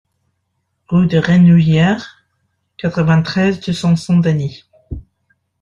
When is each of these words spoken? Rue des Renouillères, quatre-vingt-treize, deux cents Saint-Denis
Rue 0.87 1.05
des 1.05 1.19
Renouillères, 1.19 2.25
quatre-vingt-treize, 2.77 3.59
deux 3.59 3.71
cents 3.71 3.95
Saint-Denis 3.95 4.63